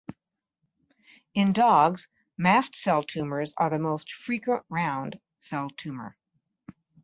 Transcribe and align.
In 1.35 1.53
dogs, 1.53 2.07
mast 2.35 2.75
cell 2.75 3.03
tumors 3.03 3.53
are 3.55 3.69
the 3.69 3.77
most 3.77 4.11
frequent 4.11 4.63
round 4.67 5.19
cell 5.39 5.69
tumor. 5.77 6.17